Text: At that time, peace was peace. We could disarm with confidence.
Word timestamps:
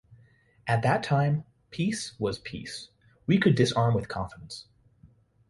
At 0.65 0.81
that 0.81 1.03
time, 1.03 1.43
peace 1.69 2.15
was 2.19 2.39
peace. 2.39 2.89
We 3.27 3.37
could 3.37 3.53
disarm 3.53 3.93
with 3.93 4.07
confidence. 4.09 4.65